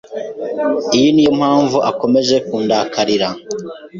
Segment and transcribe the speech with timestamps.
[0.95, 3.29] Iyi niyo mpamvu akomeje kundakarira.